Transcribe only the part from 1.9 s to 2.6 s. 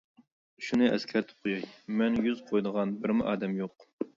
مەن يۈز